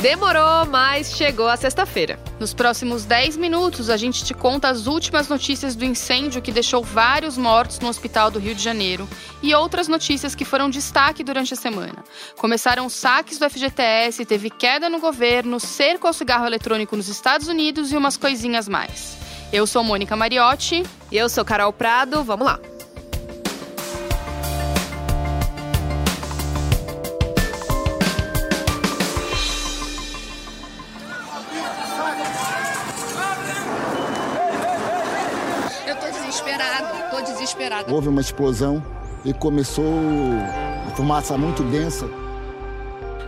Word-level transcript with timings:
Demorou, 0.00 0.64
mas 0.64 1.14
chegou 1.14 1.46
a 1.46 1.58
sexta-feira. 1.58 2.18
Nos 2.38 2.54
próximos 2.54 3.04
10 3.04 3.36
minutos, 3.36 3.90
a 3.90 3.98
gente 3.98 4.24
te 4.24 4.32
conta 4.32 4.70
as 4.70 4.86
últimas 4.86 5.28
notícias 5.28 5.76
do 5.76 5.84
incêndio 5.84 6.40
que 6.40 6.50
deixou 6.50 6.82
vários 6.82 7.36
mortos 7.36 7.78
no 7.80 7.88
hospital 7.88 8.30
do 8.30 8.38
Rio 8.38 8.54
de 8.54 8.62
Janeiro 8.62 9.06
e 9.42 9.54
outras 9.54 9.88
notícias 9.88 10.34
que 10.34 10.42
foram 10.42 10.70
destaque 10.70 11.22
durante 11.22 11.52
a 11.52 11.56
semana. 11.56 12.02
Começaram 12.38 12.88
saques 12.88 13.38
do 13.38 13.48
FGTS, 13.50 14.24
teve 14.24 14.48
queda 14.48 14.88
no 14.88 15.00
governo, 15.00 15.60
cerco 15.60 16.06
ao 16.06 16.14
cigarro 16.14 16.46
eletrônico 16.46 16.96
nos 16.96 17.08
Estados 17.08 17.46
Unidos 17.46 17.92
e 17.92 17.96
umas 17.96 18.16
coisinhas 18.16 18.66
mais. 18.66 19.18
Eu 19.52 19.66
sou 19.66 19.84
Mônica 19.84 20.16
Mariotti. 20.16 20.82
E 21.12 21.16
eu 21.16 21.28
sou 21.28 21.44
Carol 21.44 21.72
Prado. 21.72 22.22
Vamos 22.22 22.46
lá. 22.46 22.58
Desesperada. 36.30 37.92
Houve 37.92 38.08
uma 38.08 38.20
explosão 38.20 38.82
e 39.24 39.32
começou 39.32 39.84
a 40.86 40.90
fumaça 40.94 41.36
muito 41.36 41.62
densa. 41.64 42.08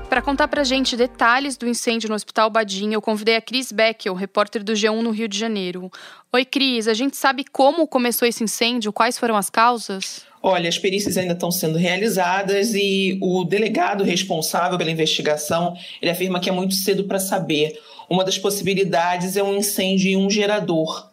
Para 0.08 0.22
contar 0.22 0.46
pra 0.46 0.62
gente 0.62 0.94
detalhes 0.94 1.56
do 1.56 1.66
incêndio 1.66 2.08
no 2.08 2.14
Hospital 2.14 2.50
Badim, 2.50 2.92
eu 2.92 3.00
convidei 3.00 3.34
a 3.34 3.40
Cris 3.40 3.72
Beckel, 3.72 4.14
repórter 4.14 4.62
do 4.62 4.72
G1 4.72 5.00
no 5.00 5.10
Rio 5.10 5.26
de 5.26 5.38
Janeiro. 5.38 5.90
Oi, 6.32 6.44
Cris, 6.44 6.86
a 6.86 6.94
gente 6.94 7.16
sabe 7.16 7.44
como 7.50 7.88
começou 7.88 8.28
esse 8.28 8.44
incêndio? 8.44 8.92
Quais 8.92 9.18
foram 9.18 9.36
as 9.36 9.48
causas? 9.48 10.24
Olha, 10.42 10.68
as 10.68 10.78
perícias 10.78 11.16
ainda 11.16 11.32
estão 11.32 11.50
sendo 11.50 11.78
realizadas 11.78 12.74
e 12.74 13.18
o 13.22 13.42
delegado 13.44 14.04
responsável 14.04 14.76
pela 14.76 14.90
investigação, 14.90 15.74
ele 16.00 16.10
afirma 16.10 16.40
que 16.40 16.50
é 16.50 16.52
muito 16.52 16.74
cedo 16.74 17.04
para 17.04 17.18
saber. 17.18 17.80
Uma 18.08 18.22
das 18.22 18.38
possibilidades 18.38 19.36
é 19.36 19.42
um 19.42 19.56
incêndio 19.56 20.10
em 20.10 20.16
um 20.16 20.28
gerador 20.28 21.11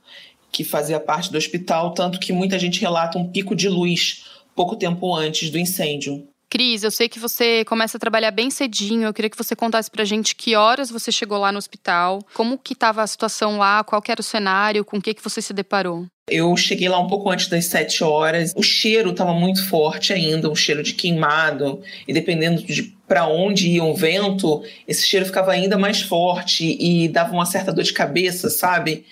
que 0.51 0.63
fazia 0.63 0.99
parte 0.99 1.31
do 1.31 1.37
hospital, 1.37 1.93
tanto 1.93 2.19
que 2.19 2.33
muita 2.33 2.57
gente 2.57 2.81
relata 2.81 3.17
um 3.17 3.29
pico 3.29 3.55
de 3.55 3.69
luz 3.69 4.25
pouco 4.55 4.75
tempo 4.75 5.15
antes 5.15 5.49
do 5.49 5.57
incêndio. 5.57 6.27
Cris, 6.49 6.83
eu 6.83 6.89
sei 6.89 7.07
que 7.07 7.19
você 7.19 7.63
começa 7.65 7.97
a 7.97 7.99
trabalhar 7.99 8.31
bem 8.31 8.49
cedinho. 8.49 9.07
Eu 9.07 9.13
queria 9.13 9.29
que 9.29 9.37
você 9.37 9.55
contasse 9.55 9.89
pra 9.89 10.03
gente 10.03 10.35
que 10.35 10.55
horas 10.55 10.89
você 10.89 11.11
chegou 11.11 11.37
lá 11.37 11.51
no 11.51 11.59
hospital, 11.59 12.19
como 12.33 12.57
que 12.57 12.73
estava 12.73 13.03
a 13.03 13.07
situação 13.07 13.59
lá, 13.59 13.83
qual 13.83 14.01
era 14.07 14.19
o 14.19 14.23
cenário, 14.23 14.83
com 14.83 14.97
o 14.97 15.01
que, 15.01 15.13
que 15.13 15.23
você 15.23 15.43
se 15.43 15.53
deparou. 15.53 16.07
Eu 16.29 16.55
cheguei 16.55 16.87
lá 16.89 16.99
um 16.99 17.07
pouco 17.07 17.29
antes 17.29 17.47
das 17.47 17.65
sete 17.65 18.03
horas. 18.03 18.53
O 18.55 18.63
cheiro 18.63 19.11
estava 19.11 19.33
muito 19.33 19.67
forte 19.67 20.13
ainda, 20.13 20.49
um 20.49 20.55
cheiro 20.55 20.83
de 20.83 20.93
queimado. 20.93 21.81
E 22.07 22.13
dependendo 22.13 22.63
de 22.63 22.99
para 23.09 23.27
onde 23.27 23.67
ia 23.67 23.83
o 23.83 23.95
vento, 23.95 24.63
esse 24.87 25.07
cheiro 25.07 25.25
ficava 25.25 25.51
ainda 25.51 25.79
mais 25.79 25.99
forte 25.99 26.77
e 26.79 27.07
dava 27.07 27.33
uma 27.33 27.45
certa 27.45 27.73
dor 27.73 27.83
de 27.83 27.91
cabeça, 27.91 28.51
sabe? 28.51 29.03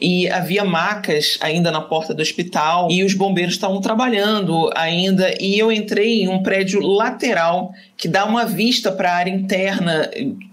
E 0.00 0.28
havia 0.28 0.64
macas 0.64 1.38
ainda 1.40 1.70
na 1.70 1.80
porta 1.80 2.12
do 2.12 2.20
hospital 2.20 2.90
e 2.90 3.04
os 3.04 3.14
bombeiros 3.14 3.54
estavam 3.54 3.80
trabalhando 3.80 4.68
ainda. 4.74 5.32
E 5.40 5.56
eu 5.56 5.70
entrei 5.70 6.22
em 6.22 6.28
um 6.28 6.42
prédio 6.42 6.80
lateral 6.80 7.72
que 7.96 8.08
dá 8.08 8.24
uma 8.24 8.44
vista 8.44 8.90
para 8.90 9.12
a 9.12 9.16
área 9.16 9.30
interna, 9.30 10.10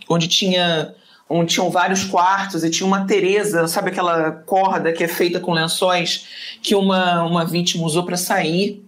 onde 0.08 0.27
tinha 0.27 0.94
onde 1.34 1.53
tinham 1.53 1.70
vários 1.70 2.03
quartos 2.03 2.64
e 2.64 2.70
tinha 2.70 2.86
uma 2.86 3.06
Teresa, 3.06 3.67
sabe 3.67 3.89
aquela 3.89 4.31
corda 4.31 4.94
que 4.94 5.03
é 5.03 5.08
feita 5.08 5.39
com 5.39 5.52
lençóis 5.52 6.28
que 6.62 6.76
uma, 6.76 7.23
uma 7.23 7.45
vítima 7.45 7.84
usou 7.84 8.03
para 8.03 8.17
sair 8.17 8.84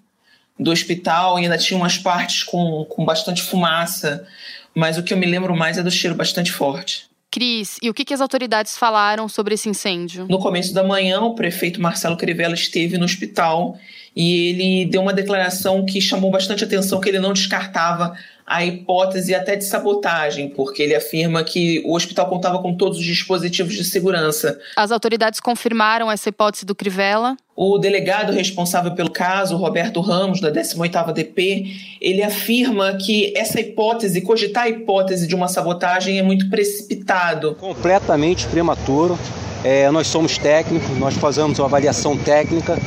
do 0.60 0.72
hospital 0.72 1.40
e 1.40 1.44
ainda 1.44 1.58
tinha 1.58 1.78
umas 1.78 1.98
partes 1.98 2.44
com, 2.44 2.86
com 2.86 3.04
bastante 3.04 3.42
fumaça, 3.42 4.26
mas 4.74 4.98
o 4.98 5.04
que 5.04 5.14
eu 5.14 5.18
me 5.18 5.26
lembro 5.26 5.56
mais 5.56 5.78
é 5.78 5.84
do 5.84 5.92
cheiro 5.92 6.16
bastante 6.16 6.52
forte. 6.52 7.10
Cris, 7.36 7.78
e 7.82 7.90
o 7.90 7.94
que, 7.94 8.06
que 8.06 8.14
as 8.14 8.22
autoridades 8.22 8.78
falaram 8.78 9.28
sobre 9.28 9.56
esse 9.56 9.68
incêndio? 9.68 10.26
No 10.30 10.40
começo 10.40 10.74
da 10.74 10.82
manhã, 10.82 11.20
o 11.20 11.36
prefeito 11.36 11.82
Marcelo 11.82 12.16
Crivella 12.16 12.54
esteve 12.54 12.98
no 12.98 13.04
hospital 13.04 13.78
e 14.16 14.52
ele 14.52 14.86
deu 14.86 15.02
uma 15.02 15.12
declaração 15.12 15.86
que 15.86 16.00
chamou 16.00 16.32
bastante 16.32 16.64
atenção, 16.64 17.02
que 17.02 17.10
ele 17.10 17.20
não 17.20 17.34
descartava 17.34 18.18
a 18.48 18.64
hipótese 18.64 19.36
até 19.36 19.58
de 19.58 19.66
sabotagem, 19.66 20.48
porque 20.48 20.82
ele 20.82 20.96
afirma 20.96 21.44
que 21.44 21.84
o 21.86 21.94
hospital 21.94 22.30
contava 22.30 22.62
com 22.62 22.74
todos 22.74 23.00
os 23.00 23.04
dispositivos 23.04 23.74
de 23.74 23.84
segurança. 23.84 24.58
As 24.78 24.94
autoridades 24.94 25.42
confirmaram 25.42 26.10
essa 26.10 26.30
hipótese 26.30 26.66
do 26.66 26.74
Crivella? 26.74 27.36
O 27.56 27.78
delegado 27.78 28.34
responsável 28.34 28.92
pelo 28.92 29.10
caso, 29.10 29.56
Roberto 29.56 30.02
Ramos, 30.02 30.42
da 30.42 30.52
18ª 30.52 31.14
DP, 31.14 31.74
ele 32.02 32.22
afirma 32.22 32.98
que 32.98 33.32
essa 33.34 33.62
hipótese, 33.62 34.20
cogitar 34.20 34.64
a 34.64 34.70
hipótese 34.70 35.26
de 35.26 35.34
uma 35.34 35.48
sabotagem 35.48 36.20
é 36.20 36.22
muito 36.22 36.50
precipitado. 36.50 37.56
Completamente 37.56 38.46
prematuro. 38.48 39.18
É, 39.64 39.90
nós 39.90 40.08
somos 40.08 40.38
técnicos, 40.38 40.98
nós 41.00 41.16
fazemos 41.16 41.58
uma 41.58 41.66
avaliação 41.66 42.18
técnica 42.18 42.78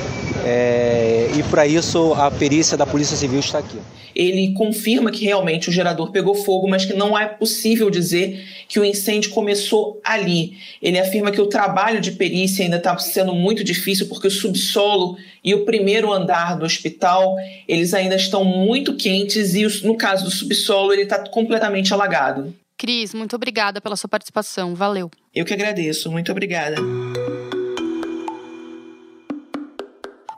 é, 0.45 1.31
e 1.37 1.43
para 1.45 1.67
isso 1.67 2.13
a 2.15 2.31
perícia 2.31 2.77
da 2.77 2.87
Polícia 2.87 3.17
Civil 3.17 3.41
está 3.41 3.59
aqui. 3.59 3.79
Ele 4.15 4.53
confirma 4.55 5.11
que 5.11 5.25
realmente 5.25 5.69
o 5.69 5.73
gerador 5.73 6.11
pegou 6.11 6.35
fogo, 6.35 6.69
mas 6.69 6.85
que 6.85 6.93
não 6.93 7.17
é 7.17 7.27
possível 7.27 7.89
dizer 7.89 8.45
que 8.67 8.81
o 8.81 8.85
incêndio 8.85 9.31
começou 9.31 10.01
ali. 10.03 10.57
Ele 10.83 10.99
afirma 10.99 11.31
que 11.31 11.41
o 11.41 11.47
trabalho 11.47 12.01
de 12.01 12.13
perícia 12.13 12.65
ainda 12.65 12.79
está 12.79 12.99
sendo 12.99 13.33
muito 13.33 13.63
difícil 13.63 14.09
porque 14.09 14.27
o 14.27 14.31
subsolo 14.59 15.17
e 15.43 15.55
o 15.55 15.65
primeiro 15.65 16.13
andar 16.13 16.59
do 16.59 16.65
hospital 16.65 17.37
eles 17.67 17.95
ainda 17.95 18.17
estão 18.17 18.45
muito 18.45 18.97
quentes 18.97 19.55
e 19.55 19.67
no 19.87 19.97
caso 19.97 20.25
do 20.25 20.31
subsolo 20.31 20.93
ele 20.93 21.03
está 21.03 21.19
completamente 21.29 21.95
alagado. 21.95 22.55
Cris, 22.77 23.13
muito 23.13 23.35
obrigada 23.35 23.81
pela 23.81 23.97
sua 23.97 24.09
participação. 24.09 24.75
Valeu. 24.75 25.11
Eu 25.35 25.45
que 25.45 25.53
agradeço. 25.53 26.11
Muito 26.11 26.31
obrigada. 26.31 26.77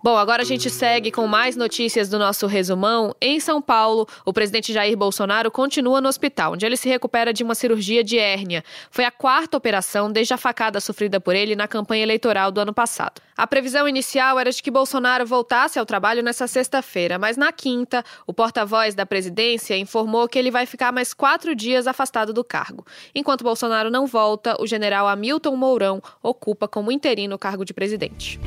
Bom, 0.03 0.17
agora 0.17 0.41
a 0.41 0.47
gente 0.47 0.71
segue 0.71 1.11
com 1.11 1.27
mais 1.27 1.57
notícias 1.57 2.09
do 2.09 2.19
nosso 2.19 2.47
resumão. 2.47 3.15
Em 3.21 3.39
São 3.39 3.61
Paulo, 3.61 4.09
o 4.25 4.33
presidente 4.33 4.73
Jair 4.73 4.97
Bolsonaro 4.97 5.51
continua 5.51 6.01
no 6.01 6.09
hospital, 6.09 6.55
onde 6.55 6.65
ele 6.65 6.79
se 6.79 6.89
recupera 6.89 7.35
de 7.35 7.45
uma 7.45 7.55
cirurgia 7.55 8.03
de 8.03 8.19
hérnia. 8.19 8.65
Foi 8.91 9.05
a 9.05 9.11
quarta 9.11 9.59
operação 9.59 10.11
desde 10.11 10.33
a 10.33 10.39
facada 10.39 10.81
sofrida 10.81 11.21
por 11.21 11.37
ele 11.37 11.55
na 11.55 11.69
campanha 11.69 12.03
eleitoral 12.03 12.51
do 12.51 12.63
ano 12.63 12.73
passado. 12.73 13.21
A 13.37 13.47
previsão 13.47 13.87
inicial 13.87 14.39
era 14.39 14.51
de 14.51 14.63
que 14.63 14.71
Bolsonaro 14.71 15.27
voltasse 15.27 15.79
ao 15.79 15.85
trabalho 15.85 16.23
nessa 16.23 16.47
sexta-feira, 16.47 17.19
mas 17.19 17.37
na 17.37 17.53
quinta, 17.53 18.03
o 18.27 18.33
porta-voz 18.33 18.95
da 18.95 19.05
presidência 19.05 19.77
informou 19.77 20.27
que 20.27 20.39
ele 20.39 20.51
vai 20.51 20.65
ficar 20.65 20.93
mais 20.93 21.13
quatro 21.13 21.55
dias 21.55 21.87
afastado 21.87 22.33
do 22.33 22.43
cargo. 22.43 22.87
Enquanto 23.15 23.45
Bolsonaro 23.45 23.91
não 23.91 24.07
volta, 24.07 24.57
o 24.63 24.67
general 24.67 25.07
Hamilton 25.07 25.57
Mourão 25.57 26.03
ocupa 26.23 26.67
como 26.67 26.91
interino 26.91 27.37
o 27.37 27.39
cargo 27.39 27.67
de 27.67 27.75
presidente 27.75 28.41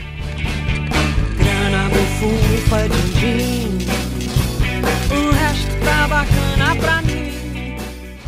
O 5.12 5.32
resto 5.32 5.72
tá 5.84 6.08
bacana 6.08 6.76
pra 6.80 7.02
mim. 7.02 7.24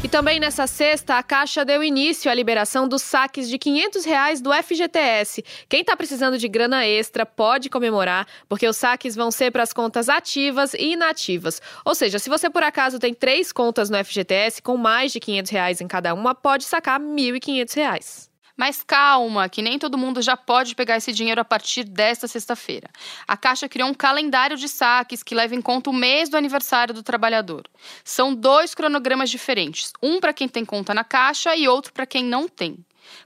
E 0.04 0.08
também 0.08 0.40
nessa 0.40 0.68
sexta, 0.68 1.18
a 1.18 1.24
Caixa 1.24 1.64
deu 1.66 1.84
início 1.84 2.30
à 2.30 2.34
liberação 2.34 2.88
dos 2.88 3.02
saques 3.02 3.50
de 3.50 3.58
500 3.58 4.06
reais 4.06 4.42
do 4.42 4.54
FGTS. 4.54 5.44
Quem 5.68 5.82
está 5.82 5.96
precisando 5.96 6.38
de 6.38 6.48
grana 6.48 6.86
extra 6.86 7.26
pode 7.26 7.70
comemorar, 7.70 8.28
porque 8.48 8.68
os 8.68 8.78
saques 8.78 9.16
vão 9.16 9.32
ser 9.32 9.50
para 9.52 9.64
as 9.64 9.74
contas 9.74 10.10
ativas 10.10 10.74
e 10.74 10.92
inativas. 10.92 11.62
Ou 11.84 11.96
seja, 11.96 12.20
se 12.20 12.30
você 12.30 12.50
por 12.50 12.64
acaso 12.64 13.00
tem 13.00 13.14
três 13.14 13.52
contas 13.52 13.90
no 13.90 13.98
FGTS 13.98 14.62
com 14.62 14.78
mais 14.78 15.12
de 15.12 15.20
500 15.20 15.52
reais 15.52 15.82
em 15.82 15.88
cada 15.88 16.14
uma, 16.14 16.36
pode 16.36 16.66
sacar 16.66 17.00
R$ 17.00 17.08
1.500. 17.08 18.35
Mas 18.58 18.82
calma, 18.82 19.50
que 19.50 19.62
nem 19.62 19.78
todo 19.78 19.98
mundo 19.98 20.22
já 20.22 20.38
pode 20.38 20.76
pegar 20.76 20.98
esse 20.98 21.12
dinheiro 21.12 21.42
a 21.42 21.46
partir 21.46 21.84
desta 21.84 22.28
sexta-feira. 22.28 22.90
A 23.28 23.36
Caixa 23.36 23.68
criou 23.68 23.90
um 23.90 23.94
calendário 23.94 24.56
de 24.56 24.70
saques 24.70 25.22
que 25.22 25.36
leva 25.36 25.56
em 25.56 25.62
conta 25.62 25.90
o 25.90 25.94
mês 25.94 26.30
do 26.30 26.38
aniversário 26.38 26.94
do 26.94 27.04
trabalhador. 27.04 27.64
São 28.04 28.34
dois 28.34 28.74
cronogramas 28.74 29.30
diferentes, 29.30 29.92
um 30.02 30.20
para 30.20 30.34
quem 30.34 30.48
tem 30.48 30.64
conta 30.64 30.94
na 30.94 31.04
Caixa 31.04 31.56
e 31.56 31.68
outro 31.68 31.92
para 31.92 32.06
quem 32.06 32.24
não 32.24 32.48
tem. 32.48 32.78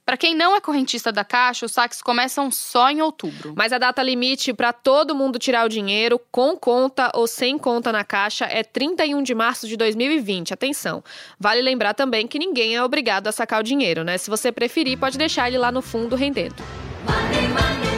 Para 0.06 0.18
quem 0.18 0.36
não 0.36 0.56
é 0.56 0.62
correntista 0.62 1.12
da 1.12 1.24
Caixa, 1.24 1.66
os 1.66 1.72
saques 1.72 2.02
começam 2.02 2.50
só 2.52 2.90
em 2.90 3.02
outubro. 3.02 3.54
Mas 3.56 3.72
a 3.72 3.78
data 3.78 4.02
limite 4.02 4.54
para 4.54 4.74
todo 4.74 5.16
mundo 5.16 5.40
tirar 5.40 5.66
o 5.66 5.70
dinheiro, 5.70 6.20
com 6.32 6.56
conta 6.58 7.12
ou 7.14 7.28
sem 7.28 7.58
conta 7.58 7.92
na 7.92 8.04
Caixa, 8.04 8.46
é 8.46 8.64
31 8.64 9.22
de 9.24 9.36
março 9.36 9.68
de 9.68 9.78
2020. 9.78 10.54
Atenção. 10.54 11.04
Vale 11.40 11.62
lembrar 11.62 11.94
também 11.94 12.28
que 12.28 12.40
ninguém 12.40 12.76
é 12.76 12.84
obrigado 12.84 13.28
a 13.28 13.32
sacar 13.32 13.60
o 13.60 13.64
dinheiro, 13.64 14.04
né? 14.04 14.18
Se 14.18 14.30
você 14.30 14.52
preferir, 14.52 14.98
pode 14.98 15.18
deixar 15.18 15.48
ele 15.48 15.58
lá 15.58 15.72
no 15.72 15.82
fundo 15.82 16.16
rendendo. 16.16 16.56
Money, 17.06 17.48
money 17.48 17.89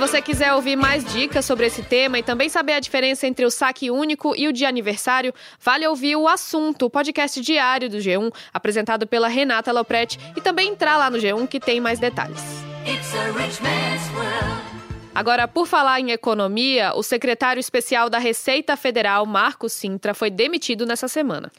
você 0.00 0.22
quiser 0.22 0.54
ouvir 0.54 0.76
mais 0.76 1.04
dicas 1.04 1.44
sobre 1.44 1.66
esse 1.66 1.82
tema 1.82 2.18
e 2.18 2.22
também 2.22 2.48
saber 2.48 2.72
a 2.72 2.80
diferença 2.80 3.26
entre 3.26 3.44
o 3.44 3.50
saque 3.50 3.90
único 3.90 4.34
e 4.34 4.48
o 4.48 4.52
de 4.52 4.64
aniversário, 4.64 5.34
vale 5.60 5.86
ouvir 5.86 6.16
o 6.16 6.26
Assunto, 6.26 6.86
o 6.86 6.90
podcast 6.90 7.38
diário 7.42 7.90
do 7.90 7.98
G1, 7.98 8.32
apresentado 8.52 9.06
pela 9.06 9.28
Renata 9.28 9.70
Lopretti, 9.70 10.18
e 10.34 10.40
também 10.40 10.70
entrar 10.70 10.96
lá 10.96 11.10
no 11.10 11.18
G1 11.18 11.46
que 11.46 11.60
tem 11.60 11.82
mais 11.82 11.98
detalhes. 11.98 12.40
Agora, 15.14 15.48
por 15.48 15.66
falar 15.66 16.00
em 16.00 16.12
economia, 16.12 16.92
o 16.94 17.02
secretário 17.02 17.58
especial 17.58 18.08
da 18.08 18.18
Receita 18.18 18.76
Federal, 18.76 19.26
Marcos 19.26 19.72
Sintra, 19.72 20.14
foi 20.14 20.30
demitido 20.30 20.86
nessa 20.86 21.08
semana. 21.08 21.50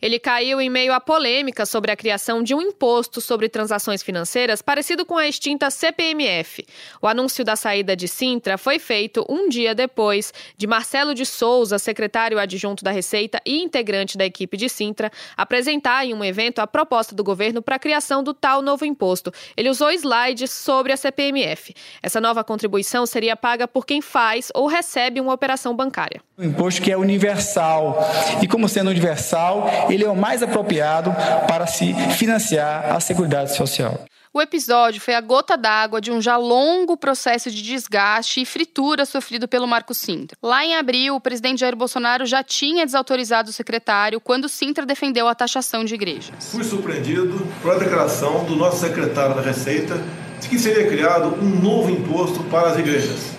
Ele 0.00 0.18
caiu 0.20 0.60
em 0.60 0.70
meio 0.70 0.92
à 0.92 1.00
polêmica 1.00 1.66
sobre 1.66 1.90
a 1.90 1.96
criação 1.96 2.40
de 2.40 2.54
um 2.54 2.60
imposto 2.60 3.20
sobre 3.20 3.48
transações 3.48 4.00
financeiras 4.00 4.62
parecido 4.62 5.04
com 5.04 5.16
a 5.16 5.26
extinta 5.26 5.70
CPMF. 5.70 6.64
O 7.02 7.08
anúncio 7.08 7.44
da 7.44 7.56
saída 7.56 7.96
de 7.96 8.06
Sintra 8.06 8.56
foi 8.56 8.78
feito 8.78 9.26
um 9.28 9.48
dia 9.48 9.74
depois 9.74 10.32
de 10.56 10.68
Marcelo 10.68 11.14
de 11.14 11.26
Souza, 11.26 11.80
secretário 11.80 12.38
adjunto 12.38 12.84
da 12.84 12.92
Receita 12.92 13.40
e 13.44 13.60
integrante 13.60 14.16
da 14.16 14.24
equipe 14.24 14.56
de 14.56 14.68
Sintra, 14.68 15.10
apresentar 15.36 16.06
em 16.06 16.14
um 16.14 16.24
evento 16.24 16.60
a 16.60 16.66
proposta 16.66 17.12
do 17.12 17.24
governo 17.24 17.60
para 17.60 17.74
a 17.74 17.80
criação 17.80 18.22
do 18.22 18.32
tal 18.32 18.62
novo 18.62 18.84
imposto. 18.84 19.32
Ele 19.56 19.68
usou 19.68 19.90
slides 19.90 20.52
sobre 20.52 20.92
a 20.92 20.96
CPMF. 20.96 21.74
Essa 22.00 22.20
nova 22.20 22.44
contribuição 22.44 22.97
seria 23.06 23.36
paga 23.36 23.66
por 23.66 23.86
quem 23.86 24.00
faz 24.00 24.50
ou 24.54 24.66
recebe 24.66 25.20
uma 25.20 25.32
operação 25.32 25.74
bancária. 25.74 26.20
Um 26.38 26.44
imposto 26.44 26.82
que 26.82 26.92
é 26.92 26.96
universal. 26.96 27.98
E 28.42 28.46
como 28.48 28.68
sendo 28.68 28.90
universal, 28.90 29.68
ele 29.88 30.04
é 30.04 30.08
o 30.08 30.16
mais 30.16 30.42
apropriado 30.42 31.12
para 31.46 31.66
se 31.66 31.92
financiar 32.16 32.94
a 32.94 33.00
Seguridade 33.00 33.54
Social. 33.54 34.04
O 34.32 34.42
episódio 34.42 35.00
foi 35.00 35.14
a 35.14 35.20
gota 35.20 35.56
d'água 35.56 36.00
de 36.00 36.12
um 36.12 36.20
já 36.20 36.36
longo 36.36 36.96
processo 36.96 37.50
de 37.50 37.62
desgaste 37.62 38.40
e 38.40 38.44
fritura 38.44 39.06
sofrido 39.06 39.48
pelo 39.48 39.66
Marco 39.66 39.94
Sintra. 39.94 40.36
Lá 40.42 40.64
em 40.64 40.76
abril, 40.76 41.16
o 41.16 41.20
presidente 41.20 41.60
Jair 41.60 41.74
Bolsonaro 41.74 42.26
já 42.26 42.42
tinha 42.44 42.84
desautorizado 42.84 43.50
o 43.50 43.52
secretário 43.52 44.20
quando 44.20 44.48
Sintra 44.48 44.84
defendeu 44.84 45.26
a 45.26 45.34
taxação 45.34 45.84
de 45.84 45.94
igrejas. 45.94 46.52
Fui 46.52 46.62
surpreendido 46.62 47.46
pela 47.62 47.78
declaração 47.78 48.44
do 48.44 48.54
nosso 48.54 48.80
secretário 48.80 49.34
da 49.34 49.40
Receita 49.40 49.94
de 50.40 50.48
que 50.48 50.58
seria 50.58 50.86
criado 50.86 51.36
um 51.42 51.60
novo 51.60 51.90
imposto 51.90 52.42
para 52.44 52.68
as 52.68 52.78
igrejas. 52.78 53.32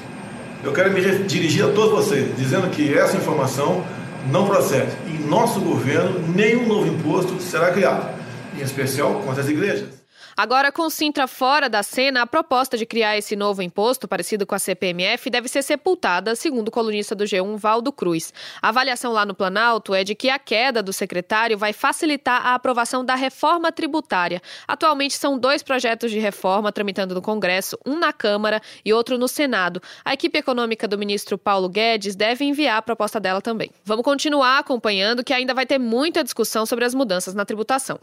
Eu 0.63 0.74
quero 0.74 0.92
me 0.92 1.01
dirigir 1.25 1.63
a 1.63 1.72
todos 1.72 2.06
vocês, 2.06 2.36
dizendo 2.38 2.69
que 2.69 2.94
essa 2.94 3.16
informação 3.16 3.84
não 4.31 4.46
procede. 4.46 4.92
Em 5.07 5.28
nosso 5.28 5.60
governo, 5.62 6.19
nenhum 6.36 6.68
novo 6.68 6.88
imposto 6.88 7.40
será 7.42 7.72
criado, 7.72 8.10
em 8.57 8.62
especial 8.62 9.22
contra 9.25 9.42
as 9.42 9.50
igrejas. 9.50 9.99
Agora, 10.39 10.71
com 10.71 10.89
Sintra 10.89 11.27
fora 11.27 11.68
da 11.68 11.83
cena, 11.83 12.21
a 12.21 12.25
proposta 12.25 12.77
de 12.77 12.86
criar 12.86 13.18
esse 13.18 13.36
novo 13.36 13.62
imposto, 13.62 14.07
parecido 14.07 14.47
com 14.47 14.56
a 14.56 14.59
CPMF, 14.59 15.30
deve 15.30 15.50
ser 15.50 15.62
sepultada, 15.62 16.33
segundo 16.33 16.69
o 16.69 16.71
colunista 16.71 17.13
do 17.13 17.25
G1, 17.25 17.57
Valdo 17.57 17.91
Cruz. 17.91 18.33
A 18.62 18.69
avaliação 18.69 19.12
lá 19.12 19.25
no 19.25 19.36
Planalto 19.36 19.94
é 19.94 20.01
de 20.01 20.15
que 20.15 20.30
a 20.30 20.39
queda 20.39 20.81
do 20.81 20.94
secretário 20.94 21.57
vai 21.57 21.74
facilitar 21.74 22.47
a 22.47 22.56
aprovação 22.56 23.03
da 23.03 23.15
reforma 23.15 23.69
tributária. 23.69 24.41
Atualmente 24.65 25.18
são 25.18 25.38
dois 25.38 25.62
projetos 25.62 26.09
de 26.09 26.19
reforma 26.19 26.71
tramitando 26.71 27.13
no 27.13 27.21
Congresso, 27.21 27.77
um 27.86 28.00
na 28.00 28.13
Câmara 28.13 28.62
e 28.86 28.94
outro 28.94 29.18
no 29.18 29.27
Senado. 29.27 29.81
A 30.06 30.13
equipe 30.13 30.39
econômica 30.39 30.88
do 30.88 30.97
ministro 30.97 31.38
Paulo 31.38 31.68
Guedes 31.68 32.15
deve 32.15 32.45
enviar 32.45 32.77
a 32.77 32.81
proposta 32.81 33.19
dela 33.19 33.41
também. 33.41 33.71
Vamos 33.83 34.06
continuar 34.06 34.59
acompanhando 34.59 35.21
que 35.21 35.33
ainda 35.33 35.53
vai 35.53 35.65
ter 35.65 35.77
muita 35.77 36.24
discussão 36.24 36.65
sobre 36.65 36.86
as 36.86 36.94
mudanças 36.94 37.36
na 37.36 37.44
tributação. 37.44 38.00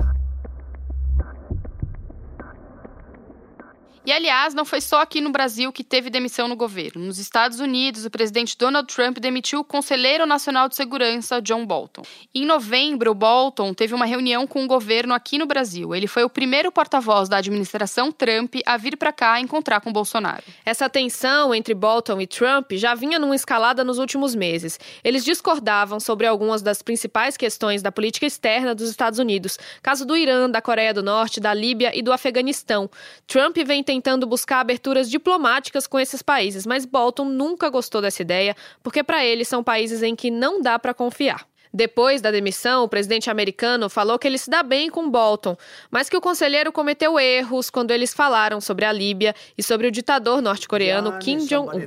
E, 4.06 4.12
aliás, 4.12 4.54
não 4.54 4.64
foi 4.64 4.80
só 4.80 5.00
aqui 5.00 5.20
no 5.20 5.30
Brasil 5.30 5.72
que 5.72 5.82
teve 5.82 6.08
demissão 6.08 6.46
no 6.46 6.54
governo. 6.54 7.04
Nos 7.04 7.18
Estados 7.18 7.58
Unidos, 7.58 8.04
o 8.04 8.10
presidente 8.10 8.56
Donald 8.56 8.86
Trump 8.86 9.18
demitiu 9.18 9.58
o 9.58 9.64
conselheiro 9.64 10.24
nacional 10.24 10.68
de 10.68 10.76
segurança, 10.76 11.42
John 11.42 11.66
Bolton. 11.66 12.02
Em 12.32 12.46
novembro, 12.46 13.12
Bolton 13.12 13.74
teve 13.74 13.96
uma 13.96 14.06
reunião 14.06 14.46
com 14.46 14.62
o 14.62 14.68
governo 14.68 15.12
aqui 15.12 15.38
no 15.38 15.44
Brasil. 15.44 15.92
Ele 15.92 16.06
foi 16.06 16.22
o 16.22 16.30
primeiro 16.30 16.70
porta-voz 16.70 17.28
da 17.28 17.38
administração 17.38 18.12
Trump 18.12 18.54
a 18.64 18.76
vir 18.76 18.96
para 18.96 19.12
cá 19.12 19.40
encontrar 19.40 19.80
com 19.80 19.92
Bolsonaro. 19.92 20.44
Essa 20.64 20.88
tensão 20.88 21.52
entre 21.52 21.74
Bolton 21.74 22.20
e 22.20 22.28
Trump 22.28 22.74
já 22.74 22.94
vinha 22.94 23.18
numa 23.18 23.34
escalada 23.34 23.82
nos 23.82 23.98
últimos 23.98 24.36
meses. 24.36 24.78
Eles 25.02 25.24
discordavam 25.24 25.98
sobre 25.98 26.28
algumas 26.28 26.62
das 26.62 26.80
principais 26.80 27.36
questões 27.36 27.82
da 27.82 27.90
política 27.90 28.24
externa 28.24 28.72
dos 28.72 28.88
Estados 28.88 29.18
Unidos, 29.18 29.58
caso 29.82 30.06
do 30.06 30.16
Irã, 30.16 30.48
da 30.48 30.62
Coreia 30.62 30.94
do 30.94 31.02
Norte, 31.02 31.40
da 31.40 31.52
Líbia 31.52 31.90
e 31.92 32.02
do 32.02 32.12
Afeganistão. 32.12 32.88
Trump 33.26 33.56
vem 33.66 33.82
tentando 33.82 33.95
buscar 34.26 34.60
aberturas 34.60 35.10
diplomáticas 35.10 35.86
com 35.86 35.98
esses 35.98 36.22
países, 36.22 36.66
mas 36.66 36.84
Bolton 36.84 37.24
nunca 37.24 37.68
gostou 37.68 38.00
dessa 38.00 38.22
ideia, 38.22 38.56
porque 38.82 39.02
para 39.02 39.24
ele 39.24 39.44
são 39.44 39.62
países 39.62 40.02
em 40.02 40.14
que 40.14 40.30
não 40.30 40.60
dá 40.60 40.78
para 40.78 40.94
confiar. 40.94 41.46
Depois 41.76 42.22
da 42.22 42.30
demissão, 42.30 42.84
o 42.84 42.88
presidente 42.88 43.28
americano 43.28 43.90
falou 43.90 44.18
que 44.18 44.26
ele 44.26 44.38
se 44.38 44.48
dá 44.48 44.62
bem 44.62 44.88
com 44.88 45.10
Bolton, 45.10 45.56
mas 45.90 46.08
que 46.08 46.16
o 46.16 46.22
conselheiro 46.22 46.72
cometeu 46.72 47.20
erros 47.20 47.68
quando 47.68 47.90
eles 47.90 48.14
falaram 48.14 48.62
sobre 48.62 48.86
a 48.86 48.92
Líbia 48.92 49.34
e 49.58 49.62
sobre 49.62 49.86
o 49.86 49.90
ditador 49.90 50.40
norte-coreano 50.40 51.18
Kim 51.18 51.36
Jong-un. 51.38 51.78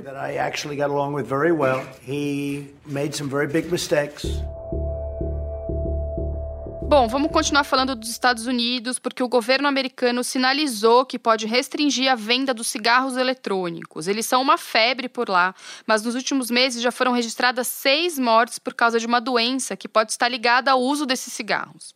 Bom, 6.90 7.06
vamos 7.06 7.30
continuar 7.30 7.62
falando 7.62 7.94
dos 7.94 8.10
Estados 8.10 8.48
Unidos, 8.48 8.98
porque 8.98 9.22
o 9.22 9.28
governo 9.28 9.68
americano 9.68 10.24
sinalizou 10.24 11.06
que 11.06 11.20
pode 11.20 11.46
restringir 11.46 12.10
a 12.10 12.16
venda 12.16 12.52
dos 12.52 12.66
cigarros 12.66 13.16
eletrônicos. 13.16 14.08
Eles 14.08 14.26
são 14.26 14.42
uma 14.42 14.58
febre 14.58 15.08
por 15.08 15.28
lá, 15.28 15.54
mas 15.86 16.02
nos 16.02 16.16
últimos 16.16 16.50
meses 16.50 16.82
já 16.82 16.90
foram 16.90 17.12
registradas 17.12 17.68
seis 17.68 18.18
mortes 18.18 18.58
por 18.58 18.74
causa 18.74 18.98
de 18.98 19.06
uma 19.06 19.20
doença 19.20 19.76
que 19.76 19.86
pode 19.86 20.10
estar 20.10 20.28
ligada 20.28 20.72
ao 20.72 20.80
uso 20.80 21.06
desses 21.06 21.32
cigarros. 21.32 21.94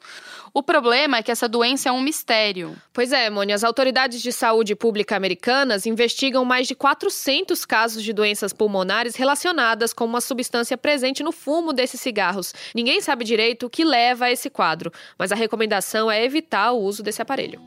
O 0.57 0.63
problema 0.63 1.17
é 1.17 1.23
que 1.23 1.33
essa 1.33 1.49
doença 1.49 1.89
é 1.89 1.93
um 1.93 2.01
mistério. 2.01 2.77
Pois 2.93 3.13
é, 3.13 3.29
Mônia, 3.29 3.57
as 3.57 3.65
autoridades 3.65 4.23
de 4.23 4.31
saúde 4.31 4.77
pública 4.77 5.17
americanas 5.17 5.85
investigam 5.85 6.45
mais 6.45 6.69
de 6.69 6.77
400 6.77 7.65
casos 7.65 8.05
de 8.05 8.13
doenças 8.13 8.53
pulmonares 8.53 9.17
relacionadas 9.17 9.93
com 9.93 10.05
uma 10.05 10.21
substância 10.21 10.79
presente 10.79 11.25
no 11.25 11.33
fumo 11.33 11.73
desses 11.73 12.01
cigarros. 12.01 12.55
Ninguém 12.73 13.01
sabe 13.01 13.25
direito 13.25 13.67
o 13.67 13.71
que 13.71 13.83
leva 13.83 14.27
a 14.27 14.31
esse 14.31 14.49
quadro, 14.49 14.93
mas 15.19 15.33
a 15.33 15.35
recomendação 15.35 16.09
é 16.09 16.25
evitar 16.25 16.71
o 16.71 16.79
uso 16.79 17.03
desse 17.03 17.21
aparelho. 17.21 17.61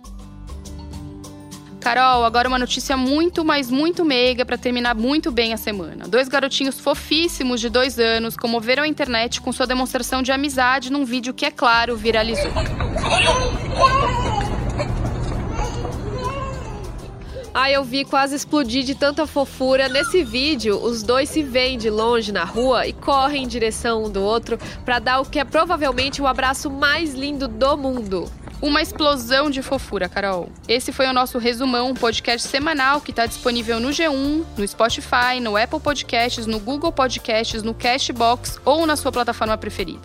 Carol, 1.88 2.26
agora 2.26 2.50
uma 2.50 2.60
notícia 2.60 2.98
muito, 2.98 3.46
mas 3.46 3.72
muito 3.72 4.04
meiga 4.04 4.44
para 4.44 4.58
terminar 4.58 4.94
muito 4.94 5.32
bem 5.32 5.54
a 5.54 5.58
semana. 5.58 6.06
Dois 6.06 6.28
garotinhos 6.28 6.78
fofíssimos 6.78 7.62
de 7.62 7.70
dois 7.70 7.98
anos 7.98 8.36
comoveram 8.36 8.84
a 8.84 8.88
internet 8.90 9.40
com 9.40 9.54
sua 9.54 9.66
demonstração 9.66 10.22
de 10.22 10.30
amizade 10.30 10.92
num 10.92 11.06
vídeo 11.06 11.34
que, 11.34 11.46
é 11.46 11.50
claro, 11.50 11.96
viralizou. 11.96 12.52
Ah, 17.54 17.72
eu 17.72 17.86
vi 17.86 18.04
quase 18.04 18.36
explodir 18.36 18.84
de 18.84 18.94
tanta 18.94 19.26
fofura. 19.26 19.88
Nesse 19.88 20.26
vídeo, 20.26 20.84
os 20.84 21.02
dois 21.02 21.30
se 21.30 21.42
veem 21.42 21.78
de 21.78 21.90
longe 21.90 22.34
na 22.34 22.44
rua 22.44 22.86
e 22.86 22.92
correm 22.92 23.46
em 23.46 23.48
direção 23.48 24.04
um 24.04 24.10
do 24.10 24.22
outro 24.22 24.60
para 24.84 25.00
dar 25.00 25.22
o 25.22 25.26
que 25.26 25.40
é 25.40 25.46
provavelmente 25.46 26.22
o 26.22 26.28
abraço 26.28 26.70
mais 26.70 27.14
lindo 27.14 27.48
do 27.48 27.78
mundo. 27.78 28.30
Uma 28.60 28.82
explosão 28.82 29.52
de 29.52 29.62
fofura, 29.62 30.10
Carol. 30.10 30.50
Esse 30.68 30.92
foi 30.92 31.06
o 31.06 31.14
nosso 31.14 31.38
resumão, 31.38 31.92
um 31.92 31.94
podcast 31.94 32.48
semanal 32.48 33.00
que 33.00 33.12
está 33.12 33.28
disponível 33.28 33.80
no 33.80 33.90
G1, 33.90 34.44
no 34.58 34.68
Spotify, 34.68 35.40
no 35.40 35.56
Apple 35.56 35.80
Podcasts, 35.80 36.48
no 36.48 36.60
Google 36.60 36.92
Podcasts, 36.92 37.62
no 37.62 37.76
Cashbox 37.76 38.60
ou 38.66 38.88
na 38.88 38.96
sua 38.96 39.12
plataforma 39.12 39.56
preferida. 39.60 40.02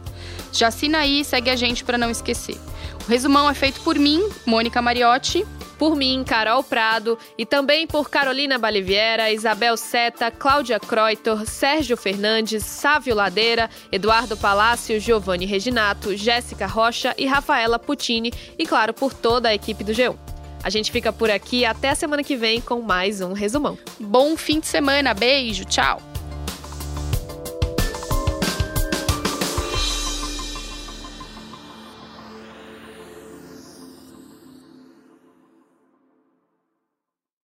Já 0.52 0.68
assina 0.68 0.98
aí 0.98 1.20
e 1.20 1.24
segue 1.24 1.48
a 1.48 1.56
gente 1.56 1.82
para 1.82 1.96
não 1.96 2.10
esquecer. 2.10 2.58
O 3.06 3.10
resumão 3.10 3.48
é 3.48 3.54
feito 3.54 3.80
por 3.80 3.98
mim, 3.98 4.22
Mônica 4.44 4.82
Mariotti, 4.82 5.46
por 5.82 5.96
mim, 5.96 6.22
Carol 6.24 6.62
Prado, 6.62 7.18
e 7.36 7.44
também 7.44 7.88
por 7.88 8.08
Carolina 8.08 8.56
Baliviera, 8.56 9.32
Isabel 9.32 9.76
Seta, 9.76 10.30
Cláudia 10.30 10.78
Croitor, 10.78 11.44
Sérgio 11.44 11.96
Fernandes, 11.96 12.64
Sávio 12.64 13.16
Ladeira, 13.16 13.68
Eduardo 13.90 14.36
Palácio, 14.36 15.00
Giovanni 15.00 15.44
Reginato, 15.44 16.16
Jéssica 16.16 16.68
Rocha 16.68 17.12
e 17.18 17.26
Rafaela 17.26 17.80
Puccini, 17.80 18.32
e 18.56 18.64
claro, 18.64 18.94
por 18.94 19.12
toda 19.12 19.48
a 19.48 19.54
equipe 19.54 19.82
do 19.82 19.90
G1. 19.90 20.16
A 20.62 20.70
gente 20.70 20.92
fica 20.92 21.12
por 21.12 21.28
aqui 21.28 21.64
até 21.64 21.88
a 21.88 21.96
semana 21.96 22.22
que 22.22 22.36
vem 22.36 22.60
com 22.60 22.80
mais 22.80 23.20
um 23.20 23.32
resumão. 23.32 23.76
Bom 23.98 24.36
fim 24.36 24.60
de 24.60 24.68
semana, 24.68 25.12
beijo, 25.12 25.64
tchau! 25.64 26.11